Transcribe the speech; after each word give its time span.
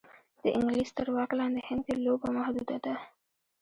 د 0.43 0.43
انګلیس 0.57 0.89
تر 0.97 1.07
واک 1.15 1.31
لاندې 1.39 1.61
هند 1.69 1.81
کې 1.87 1.93
لوبه 2.05 2.27
محدوده 2.37 2.77
ده. 2.85 2.95